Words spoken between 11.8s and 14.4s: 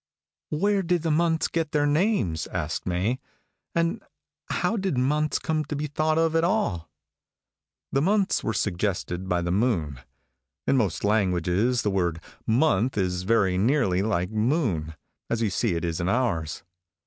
the word month is very nearly like